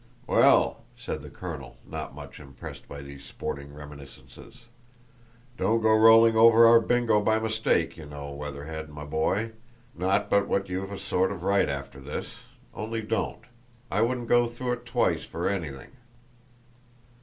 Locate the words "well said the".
0.25-1.29